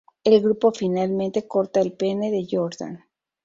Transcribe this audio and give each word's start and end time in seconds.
El 0.23 0.41
grupo 0.41 0.71
finalmente 0.71 1.47
corta 1.47 1.79
el 1.79 1.93
pene 1.93 2.31
de 2.31 2.47
Jordan. 2.49 3.05